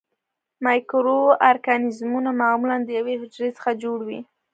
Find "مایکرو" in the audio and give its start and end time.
0.65-1.19